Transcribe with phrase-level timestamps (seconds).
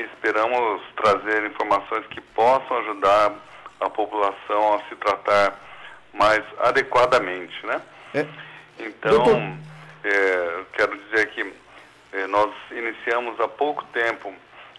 [0.00, 3.32] esperamos trazer informações que possam ajudar
[3.80, 5.54] a população a se tratar
[6.12, 7.80] mais adequadamente, né?
[8.14, 8.26] É.
[8.78, 9.58] Então,
[10.04, 11.52] é, quero dizer que
[12.12, 14.32] é, nós iniciamos há pouco tempo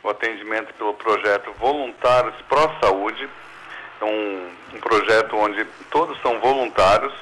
[0.04, 3.30] o atendimento pelo projeto Voluntários Pró-Saúde,
[4.02, 7.14] é um, um, projeto onde todos são voluntários,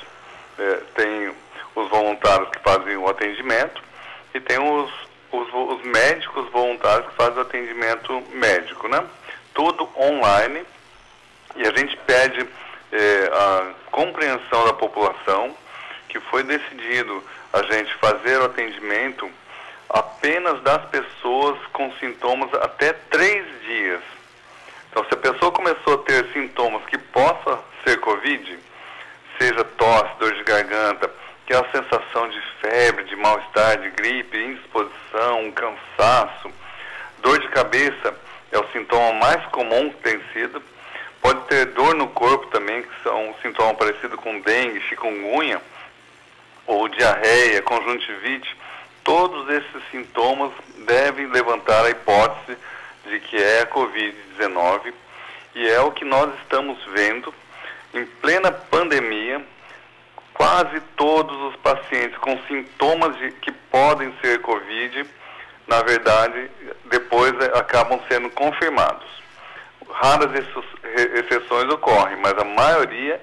[0.57, 1.33] é, tem
[1.75, 3.81] os voluntários que fazem o atendimento
[4.33, 4.91] e tem os,
[5.31, 9.03] os, os médicos voluntários que fazem o atendimento médico, né?
[9.53, 10.65] Tudo online
[11.55, 12.47] e a gente pede
[12.91, 15.55] é, a compreensão da população
[16.07, 17.23] que foi decidido
[17.53, 19.29] a gente fazer o atendimento
[19.89, 24.01] apenas das pessoas com sintomas até três dias.
[24.89, 28.59] Então, se a pessoa começou a ter sintomas que possa ser Covid,
[29.37, 31.09] seja tosse, dor de garganta,
[31.51, 36.49] que é a sensação de febre, de mal-estar, de gripe, indisposição, cansaço,
[37.21, 38.15] dor de cabeça
[38.53, 40.63] é o sintoma mais comum que tem sido.
[41.21, 45.61] Pode ter dor no corpo também, que são um sintoma parecido com dengue, chikungunya,
[46.65, 48.55] ou diarreia, conjuntivite.
[49.03, 50.53] Todos esses sintomas
[50.85, 52.57] devem levantar a hipótese
[53.07, 54.93] de que é a Covid-19
[55.55, 57.33] e é o que nós estamos vendo
[57.93, 59.45] em plena pandemia.
[60.41, 65.05] Quase todos os pacientes com sintomas de, que podem ser Covid,
[65.67, 66.49] na verdade,
[66.85, 69.05] depois é, acabam sendo confirmados.
[69.87, 70.31] Raras
[71.13, 73.21] exceções ocorrem, mas a maioria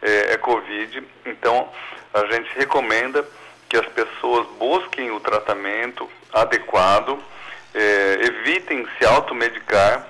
[0.00, 1.68] é, é Covid, então
[2.14, 3.26] a gente recomenda
[3.68, 7.18] que as pessoas busquem o tratamento adequado,
[7.74, 10.06] é, evitem se automedicar.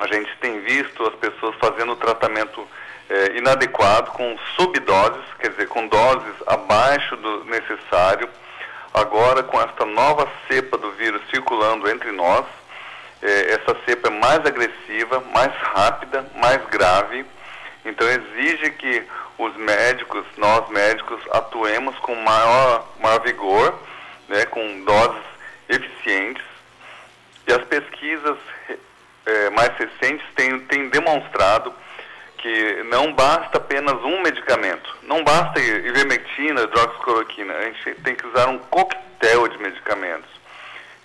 [0.00, 2.66] A gente tem visto as pessoas fazendo o tratamento
[3.08, 8.28] é, inadequado com subdoses, quer dizer, com doses abaixo do necessário.
[8.92, 12.44] Agora, com esta nova cepa do vírus circulando entre nós,
[13.22, 17.24] é, essa cepa é mais agressiva, mais rápida, mais grave.
[17.84, 19.04] Então, exige que
[19.38, 23.78] os médicos, nós médicos, atuemos com maior, maior vigor,
[24.28, 25.22] né, com doses
[25.68, 26.44] eficientes.
[27.46, 28.36] E as pesquisas
[29.24, 31.72] é, mais recentes têm, têm demonstrado
[32.38, 38.48] que não basta apenas um medicamento, não basta ivermectina, hidroxicloroquina, a gente tem que usar
[38.48, 40.30] um coquetel de medicamentos.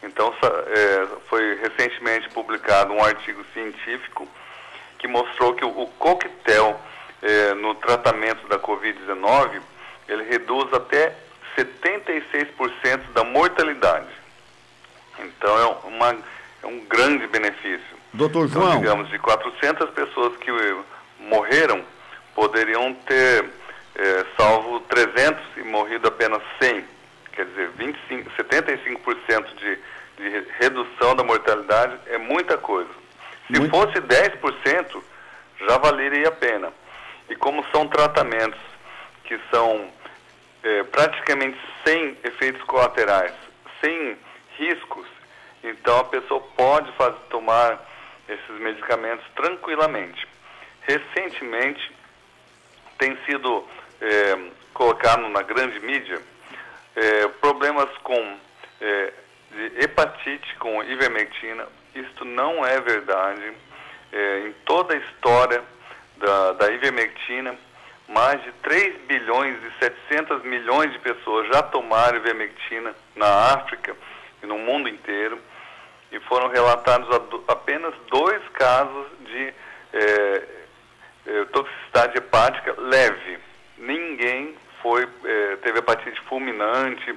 [0.04, 4.28] Então, é, foi recentemente publicado um artigo científico
[5.00, 6.80] que mostrou que o, coquetel
[7.22, 9.62] é, no tratamento da Covid-19,
[10.08, 11.16] ele reduz até
[11.58, 14.08] 76% da mortalidade.
[15.20, 16.18] Então é, uma,
[16.64, 17.98] é um grande benefício.
[18.14, 18.70] Doutor então, João.
[18.70, 20.52] Então, digamos, de 400 pessoas que
[21.24, 21.84] morreram,
[22.36, 23.46] poderiam ter
[23.96, 26.86] é, salvo 300 e morrido apenas 100.
[27.34, 29.80] Quer dizer, 25, 75% de,
[30.18, 32.90] de redução da mortalidade é muita coisa.
[33.48, 33.72] Se Muito...
[33.72, 35.04] fosse 10%,
[35.68, 36.72] já valeria a pena.
[37.30, 38.60] E como são tratamentos
[39.24, 39.90] que são
[40.64, 43.34] é, praticamente sem efeitos colaterais,
[43.82, 44.18] sem
[44.58, 45.08] riscos,
[45.64, 47.80] então a pessoa pode fazer, tomar
[48.28, 50.28] esses medicamentos tranquilamente.
[50.86, 51.92] Recentemente
[52.98, 53.66] tem sido
[54.02, 54.38] é,
[54.74, 56.22] colocado na grande mídia
[56.96, 58.38] é, problemas com
[58.82, 59.14] é,
[59.78, 61.68] hepatite com ivermectina.
[61.96, 63.54] Isto não é verdade.
[64.46, 65.64] Em toda a história
[66.18, 67.56] da, da ivermectina,
[68.08, 73.96] mais de 3 bilhões e 700 milhões de pessoas já tomaram ivermectina na África
[74.42, 75.40] e no mundo inteiro
[76.12, 77.10] e foram relatados
[77.48, 79.54] apenas dois casos de
[81.52, 83.40] toxicidade hepática leve.
[83.78, 87.16] Ninguém foi, é, teve hepatite fulminante,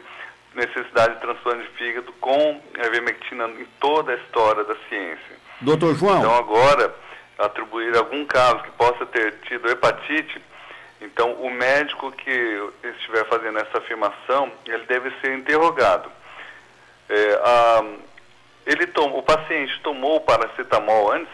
[0.55, 5.37] necessidade de transplante de fígado com a ivermectina em toda a história da ciência.
[5.61, 6.19] Doutor João.
[6.19, 6.95] Então agora
[7.39, 10.41] atribuir algum caso que possa ter tido hepatite,
[11.01, 16.11] então o médico que estiver fazendo essa afirmação, ele deve ser interrogado.
[17.09, 17.85] É, a,
[18.67, 21.33] ele tom, o paciente tomou o paracetamol antes,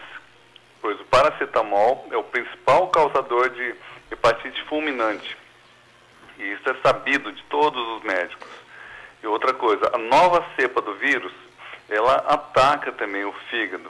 [0.83, 3.73] pois o paracetamol é o principal causador de
[4.11, 5.37] hepatite fulminante.
[6.37, 8.49] E isso é sabido de todos os médicos.
[9.23, 11.31] E outra coisa, a nova cepa do vírus,
[11.89, 13.89] ela ataca também o fígado.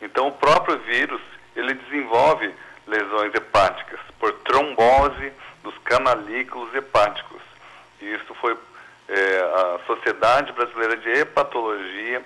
[0.00, 1.20] Então o próprio vírus,
[1.54, 2.50] ele desenvolve
[2.86, 5.32] lesões hepáticas por trombose
[5.62, 7.42] dos canalículos hepáticos.
[8.00, 8.56] E isso foi
[9.06, 12.22] é, a Sociedade Brasileira de Hepatologia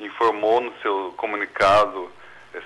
[0.00, 2.10] informou no seu comunicado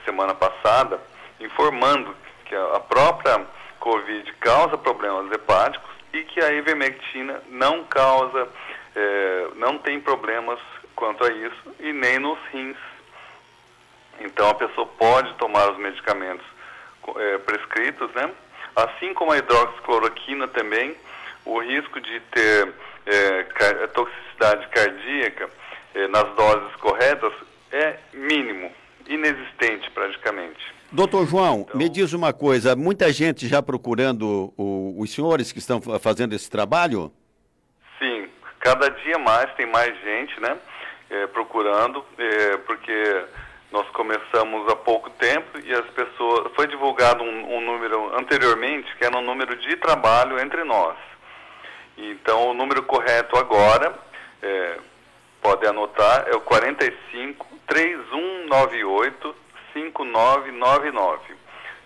[0.08, 0.98] semana passada,
[1.38, 2.16] informando
[2.46, 3.46] que a própria
[3.78, 8.48] Covid causa problemas hepáticos e que a ivermectina não causa,
[8.96, 10.58] é, não tem problemas
[10.96, 12.78] quanto a isso e nem nos rins.
[14.20, 16.46] Então a pessoa pode tomar os medicamentos
[17.16, 18.30] é, prescritos, né?
[18.74, 20.96] Assim como a hidroxicloroquina também,
[21.44, 22.72] o risco de ter
[23.04, 23.42] é,
[23.88, 25.50] toxicidade cardíaca
[26.10, 27.32] nas doses corretas
[27.72, 28.72] é mínimo,
[29.08, 30.78] inexistente praticamente.
[30.90, 35.58] Doutor João, então, me diz uma coisa, muita gente já procurando o, os senhores que
[35.58, 37.12] estão fazendo esse trabalho?
[37.98, 38.28] Sim,
[38.60, 40.56] cada dia mais tem mais gente, né,
[41.10, 43.24] é, procurando, é, porque
[43.70, 49.04] nós começamos há pouco tempo e as pessoas, foi divulgado um, um número anteriormente, que
[49.04, 50.96] era um número de trabalho entre nós.
[51.98, 53.92] Então, o número correto agora,
[54.42, 54.78] é,
[55.48, 59.34] pode anotar, é o 45 3198
[59.72, 61.34] 5999.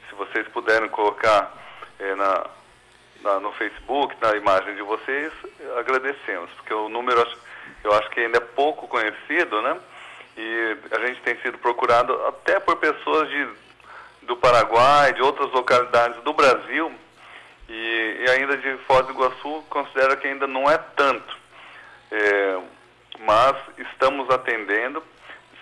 [0.09, 1.55] Se vocês puderem colocar
[2.01, 2.47] é, na,
[3.21, 5.33] na, no Facebook, na imagem de vocês,
[5.79, 7.25] agradecemos, porque o número
[7.85, 9.79] eu acho que ainda é pouco conhecido, né?
[10.37, 13.49] E a gente tem sido procurado até por pessoas de,
[14.23, 16.93] do Paraguai, de outras localidades do Brasil,
[17.69, 21.37] e, e ainda de Foz do Iguaçu, considera que ainda não é tanto.
[22.11, 22.59] É,
[23.23, 25.03] mas estamos atendendo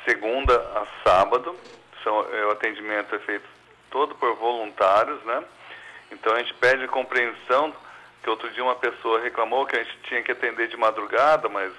[0.04, 1.54] segunda a sábado,
[2.02, 3.46] são, é, o atendimento é feito
[3.90, 5.44] todo por voluntários, né?
[6.10, 7.74] Então a gente pede compreensão,
[8.22, 11.72] que outro dia uma pessoa reclamou que a gente tinha que atender de madrugada, mas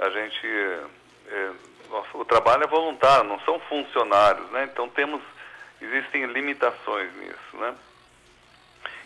[0.00, 0.46] a gente,
[1.28, 1.50] é,
[1.88, 4.68] nosso, o trabalho é voluntário, não são funcionários, né?
[4.72, 5.22] Então temos,
[5.80, 7.74] existem limitações nisso, né?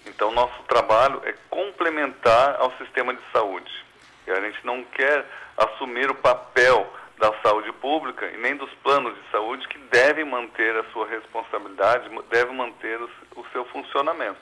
[0.06, 3.87] Então nosso trabalho é complementar ao sistema de saúde.
[4.30, 5.24] A gente não quer
[5.56, 10.76] assumir o papel da saúde pública e nem dos planos de saúde que devem manter
[10.76, 13.00] a sua responsabilidade, devem manter
[13.34, 14.40] o, seu funcionamento.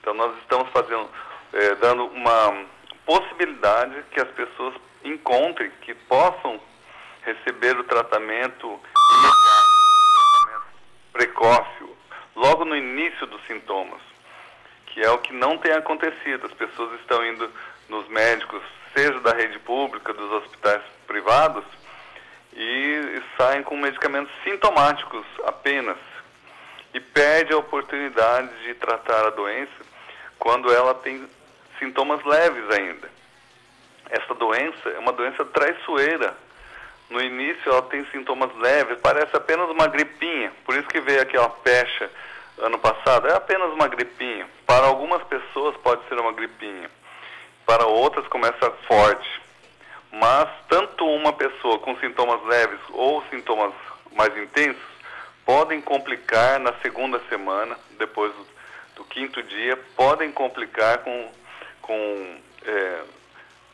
[0.00, 1.08] Então nós estamos fazendo,
[1.52, 2.64] é, dando uma
[3.04, 4.74] possibilidade que as pessoas
[5.04, 6.60] encontrem, que possam
[7.22, 8.80] receber o tratamento
[11.12, 11.84] precoce,
[12.36, 14.00] logo no início dos sintomas,
[14.86, 16.46] que é o que não tem acontecido.
[16.46, 17.50] As pessoas estão indo
[17.88, 18.62] nos médicos,
[18.94, 21.64] seja da rede pública, dos hospitais privados,
[22.52, 25.96] e saem com medicamentos sintomáticos apenas
[26.92, 29.70] e perde a oportunidade de tratar a doença
[30.38, 31.28] quando ela tem
[31.78, 33.08] sintomas leves ainda.
[34.10, 36.34] Essa doença é uma doença traiçoeira.
[37.10, 41.48] No início ela tem sintomas leves, parece apenas uma gripinha, por isso que veio aquela
[41.48, 42.10] pecha
[42.58, 44.46] ano passado, é apenas uma gripinha.
[44.66, 46.90] Para algumas pessoas pode ser uma gripinha,
[47.68, 49.42] para outras começa forte.
[50.10, 53.74] Mas tanto uma pessoa com sintomas leves ou sintomas
[54.12, 54.82] mais intensos
[55.44, 58.46] podem complicar na segunda semana, depois do,
[58.96, 61.30] do quinto dia, podem complicar com,
[61.82, 63.00] com é,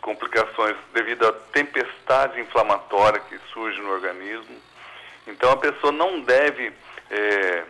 [0.01, 4.57] complicações devido à tempestade inflamatória que surge no organismo.
[5.29, 6.73] Então a pessoa não deve
[7.13, 7.65] é,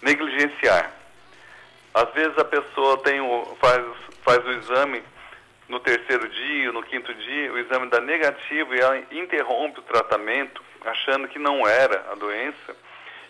[0.00, 0.90] negligenciar.
[1.92, 3.84] Às vezes a pessoa tem o, faz,
[4.24, 5.02] faz o exame
[5.68, 10.62] no terceiro dia, no quinto dia, o exame dá negativo e ela interrompe o tratamento,
[10.84, 12.76] achando que não era a doença,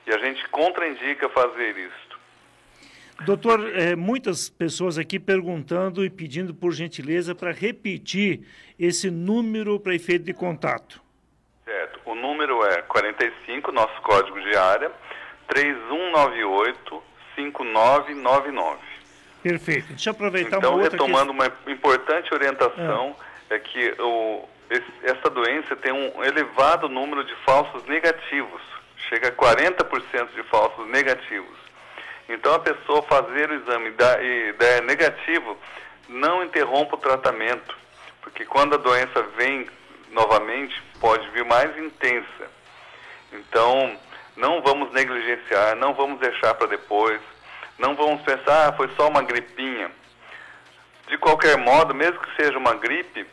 [0.07, 2.09] e a gente contraindica fazer isso.
[3.25, 8.47] Doutor, é, muitas pessoas aqui perguntando e pedindo por gentileza para repetir
[8.79, 11.03] esse número para efeito de contato.
[11.65, 12.01] Certo.
[12.05, 14.93] O número é 45, nosso código de área,
[15.49, 17.03] 3198
[17.35, 18.88] 5999.
[19.43, 19.89] Perfeito.
[19.89, 23.15] Deixa eu aproveitar então, uma outra retomando uma importante orientação
[23.49, 28.61] é, é que o, esse, essa doença tem um elevado número de falsos negativos,
[29.09, 31.57] chega a 40% de falsos negativos.
[32.29, 35.57] Então a pessoa fazer o exame e der negativo,
[36.09, 37.77] não interrompa o tratamento,
[38.21, 39.67] porque quando a doença vem
[40.11, 42.51] novamente, pode vir mais intensa.
[43.33, 43.97] Então,
[44.37, 47.21] não vamos negligenciar, não vamos deixar para depois,
[47.79, 49.91] não vamos pensar, ah, foi só uma gripinha.
[51.09, 53.27] De qualquer modo, mesmo que seja uma gripe,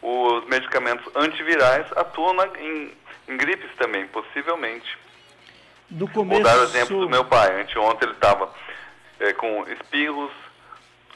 [0.00, 2.92] os medicamentos antivirais atuam na, em,
[3.28, 4.96] em gripes também, possivelmente.
[5.90, 6.42] Do começo...
[6.42, 7.60] Vou dar o exemplo do meu pai.
[7.60, 8.52] Anteontem ele estava
[9.18, 10.30] é, com espirros,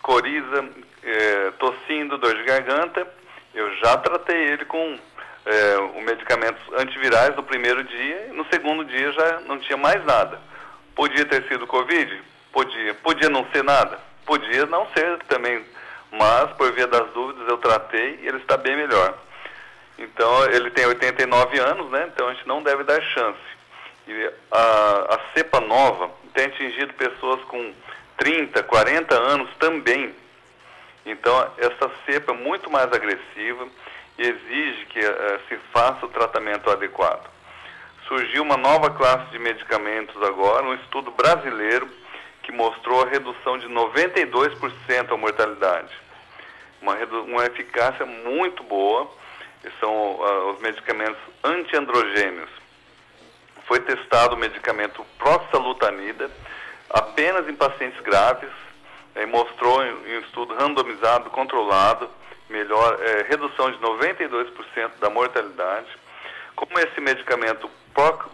[0.00, 0.68] coriza,
[1.02, 3.06] é, tossindo, dor de garganta.
[3.54, 4.98] Eu já tratei ele com
[5.44, 10.04] é, o medicamentos antivirais no primeiro dia e no segundo dia já não tinha mais
[10.04, 10.40] nada.
[10.94, 12.22] Podia ter sido Covid?
[12.52, 12.94] Podia.
[12.94, 13.98] Podia não ser nada?
[14.26, 15.64] Podia não ser também.
[16.10, 19.18] Mas, por via das dúvidas, eu tratei e ele está bem melhor.
[19.98, 22.10] Então, ele tem 89 anos, né?
[22.12, 23.40] Então, a gente não deve dar chance.
[24.06, 27.72] E a, a cepa nova tem atingido pessoas com
[28.18, 30.14] 30, 40 anos também.
[31.06, 33.66] Então, essa cepa é muito mais agressiva
[34.18, 37.28] e exige que uh, se faça o tratamento adequado.
[38.06, 41.88] surgiu uma nova classe de medicamentos agora, um estudo brasileiro
[42.42, 45.92] que mostrou a redução de 92% a mortalidade.
[46.80, 49.10] Uma, uma eficácia muito boa,
[49.78, 52.50] são uh, os medicamentos antiandrogênios.
[53.66, 56.30] Foi testado o medicamento proxalutanida
[56.90, 58.50] apenas em pacientes graves,
[59.14, 62.08] e mostrou em, um estudo randomizado, controlado,
[62.48, 65.86] melhor, é, redução de 92% da mortalidade.
[66.56, 67.70] Como esse medicamento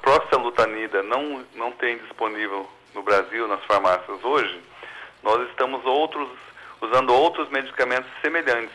[0.01, 4.61] proxalutanida não, não tem disponível no Brasil, nas farmácias hoje,
[5.23, 6.29] nós estamos outros,
[6.81, 8.75] usando outros medicamentos semelhantes.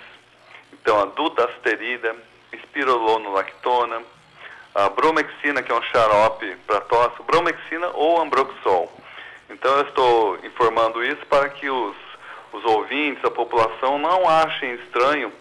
[0.71, 2.15] Então, a dutasterida,
[2.53, 4.01] espirulonolactona,
[4.73, 8.91] a bromexina, que é um xarope para tosse, bromexina ou ambroxol.
[9.49, 11.95] Então, eu estou informando isso para que os,
[12.53, 15.33] os ouvintes, a população, não achem estranho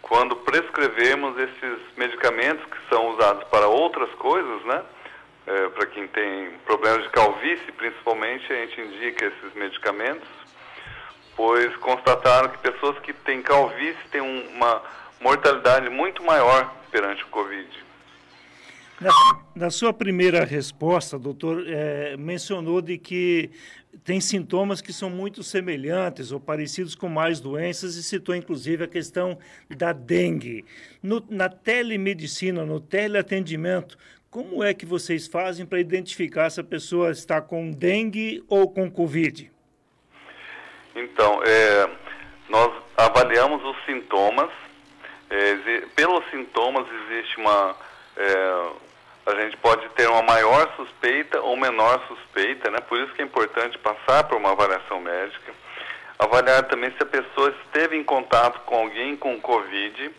[0.00, 4.82] quando prescrevemos esses medicamentos que são usados para outras coisas, né?
[5.50, 10.28] É, para quem tem problemas de calvície, principalmente, a gente indica esses medicamentos,
[11.34, 14.80] pois constataram que pessoas que têm calvície têm uma
[15.20, 17.68] mortalidade muito maior perante o Covid.
[19.00, 19.10] Na,
[19.56, 23.50] na sua primeira resposta, doutor, é, mencionou de que
[24.04, 28.86] tem sintomas que são muito semelhantes ou parecidos com mais doenças e citou inclusive a
[28.86, 29.36] questão
[29.68, 30.64] da dengue.
[31.02, 33.98] No, na telemedicina, no teleatendimento,
[34.30, 38.90] como é que vocês fazem para identificar se a pessoa está com dengue ou com
[38.90, 39.50] Covid?
[40.94, 41.90] Então, é,
[42.48, 44.50] nós avaliamos os sintomas.
[45.28, 47.76] É, pelos sintomas existe uma.
[48.16, 48.70] É,
[49.26, 52.80] a gente pode ter uma maior suspeita ou menor suspeita, né?
[52.80, 55.52] Por isso que é importante passar por uma avaliação médica.
[56.18, 60.10] Avaliar também se a pessoa esteve em contato com alguém com Covid.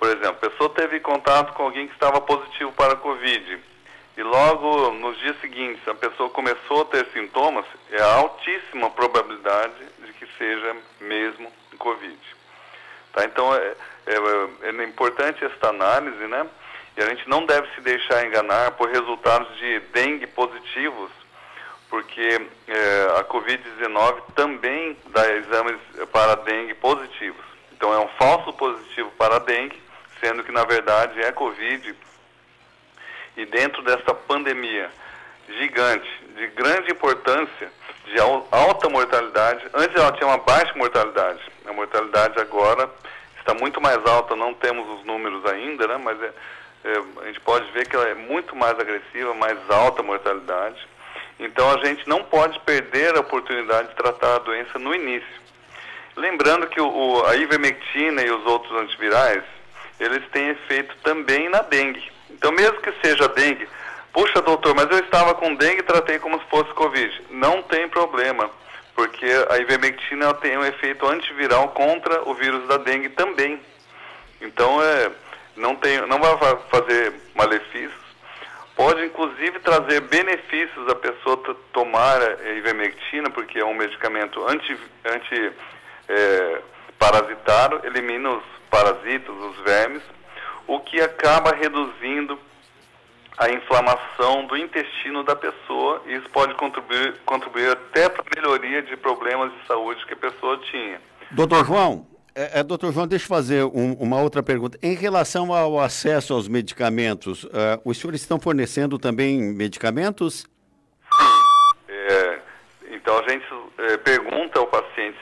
[0.00, 3.60] Por exemplo, a pessoa teve contato com alguém que estava positivo para Covid.
[4.16, 9.74] E logo nos dias seguintes a pessoa começou a ter sintomas, é a altíssima probabilidade
[10.02, 12.18] de que seja mesmo Covid.
[13.12, 13.24] Tá?
[13.24, 13.74] Então é,
[14.06, 16.46] é, é importante esta análise, né?
[16.96, 21.10] E a gente não deve se deixar enganar por resultados de dengue positivos,
[21.90, 25.78] porque é, a Covid-19 também dá exames
[26.10, 27.44] para dengue positivos.
[27.72, 29.89] Então é um falso positivo para a dengue,
[30.20, 31.94] sendo que na verdade é Covid.
[33.36, 34.90] E dentro dessa pandemia
[35.48, 37.72] gigante, de grande importância,
[38.04, 38.18] de
[38.50, 41.40] alta mortalidade, antes ela tinha uma baixa mortalidade.
[41.66, 42.90] A mortalidade agora
[43.38, 45.96] está muito mais alta, não temos os números ainda, né?
[45.96, 46.32] mas é,
[46.84, 50.86] é, a gente pode ver que ela é muito mais agressiva, mais alta mortalidade.
[51.38, 55.40] Então a gente não pode perder a oportunidade de tratar a doença no início.
[56.16, 59.42] Lembrando que o, a ivermectina e os outros antivirais,
[60.00, 62.10] eles têm efeito também na dengue.
[62.30, 63.68] Então mesmo que seja dengue,
[64.12, 67.22] puxa doutor, mas eu estava com dengue e tratei como se fosse Covid.
[67.30, 68.50] Não tem problema,
[68.94, 73.60] porque a ivermectina tem um efeito antiviral contra o vírus da dengue também.
[74.40, 75.10] Então é
[75.56, 76.36] não, tem, não vai
[76.70, 78.00] fazer malefícios,
[78.74, 81.36] pode inclusive trazer benefícios a pessoa
[81.72, 85.52] tomar a ivermectina, porque é um medicamento anti, anti
[86.08, 86.62] é,
[87.00, 90.02] parasitário, elimina os parasitas, os vermes,
[90.66, 92.38] o que acaba reduzindo
[93.38, 98.82] a inflamação do intestino da pessoa e isso pode contribuir, contribuir até para a melhoria
[98.82, 101.00] de problemas de saúde que a pessoa tinha.
[101.30, 104.78] Doutor João, é, é, doutor João, deixa eu fazer um, uma outra pergunta.
[104.82, 110.46] Em relação ao acesso aos medicamentos, uh, os senhores estão fornecendo também medicamentos?
[111.88, 112.38] É,
[112.90, 113.46] então a gente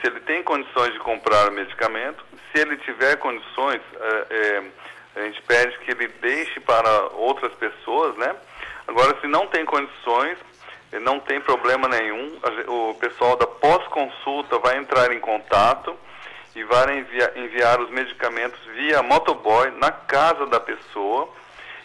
[0.01, 2.23] se ele tem condições de comprar medicamento.
[2.51, 4.63] Se ele tiver condições, é, é,
[5.21, 8.35] a gente pede que ele deixe para outras pessoas, né?
[8.87, 10.37] Agora, se não tem condições,
[11.01, 12.39] não tem problema nenhum.
[12.67, 15.95] O pessoal da pós-consulta vai entrar em contato
[16.55, 21.29] e vai enviar, enviar os medicamentos via motoboy na casa da pessoa.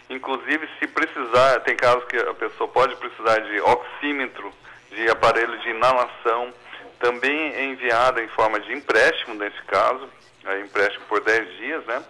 [0.09, 4.51] Inclusive, se precisar, tem casos que a pessoa pode precisar de oxímetro,
[4.91, 6.53] de aparelho de inalação,
[6.99, 10.09] também é enviada em forma de empréstimo, nesse caso,
[10.45, 12.03] é empréstimo por 10 dias, né?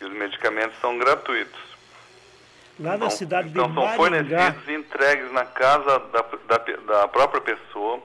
[0.00, 1.60] E os medicamentos são gratuitos.
[2.78, 7.08] Lá na então, cidade então, de são fornecidos e entregues na casa da, da, da
[7.08, 8.02] própria pessoa.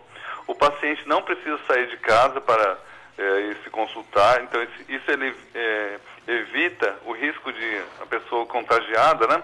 [0.47, 2.77] O paciente não precisa sair de casa para
[3.17, 4.41] é, e se consultar.
[4.41, 9.43] Então, isso ele é, evita o risco de a pessoa contagiada né,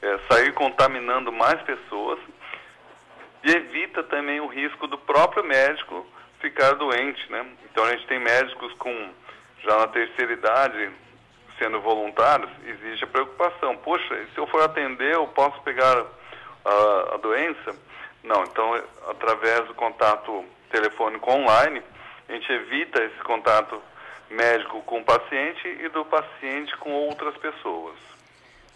[0.00, 2.18] é, sair contaminando mais pessoas
[3.44, 6.06] e evita também o risco do próprio médico
[6.40, 7.30] ficar doente.
[7.30, 7.46] Né?
[7.70, 9.10] Então, a gente tem médicos com
[9.64, 10.90] já na terceira idade
[11.58, 13.76] sendo voluntários, existe a preocupação.
[13.78, 16.06] Poxa, se eu for atender, eu posso pegar
[16.64, 17.76] a, a doença?
[18.22, 21.82] Não, então através do contato telefônico online,
[22.28, 23.82] a gente evita esse contato
[24.30, 27.96] médico com o paciente e do paciente com outras pessoas.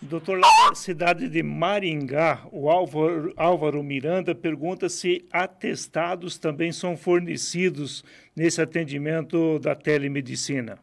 [0.02, 6.96] Doutor, lá na cidade de Maringá, o Álvaro, Álvaro, Miranda pergunta se atestados também são
[6.96, 8.04] fornecidos
[8.34, 10.76] nesse atendimento da telemedicina.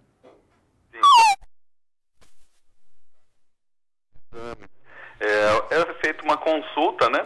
[5.20, 7.26] É, é feita uma consulta, né?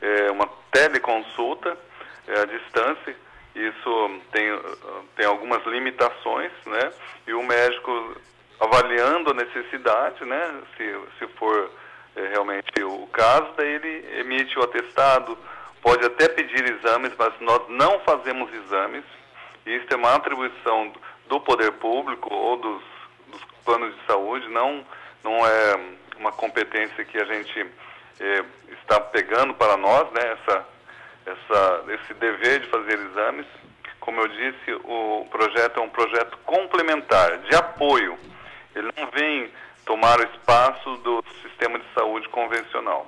[0.00, 1.78] É uma teleconsulta
[2.26, 3.14] é, à distância.
[3.54, 4.44] Isso tem,
[5.16, 6.92] tem algumas limitações, né?
[7.28, 8.16] E o médico
[8.60, 10.62] avaliando a necessidade, né?
[10.76, 11.70] Se, se for
[12.16, 15.38] é, realmente o caso, daí ele emite o atestado,
[15.80, 19.04] pode até pedir exames, mas nós não fazemos exames.
[19.64, 20.92] Isso é uma atribuição
[21.28, 22.82] do poder público ou dos,
[23.28, 24.84] dos planos de saúde, não,
[25.22, 25.80] não é
[26.16, 27.66] uma competência que a gente
[28.18, 28.44] é,
[28.80, 30.32] está pegando para nós, né?
[30.32, 30.66] Essa,
[31.26, 33.46] essa, esse dever de fazer exames.
[34.00, 38.18] Como eu disse, o projeto é um projeto complementar, de apoio
[38.78, 39.50] ele não vem
[39.84, 43.06] tomar o espaço do sistema de saúde convencional.